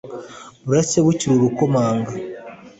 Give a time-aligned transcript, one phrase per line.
[0.65, 2.11] Buracya bukir'urakomanga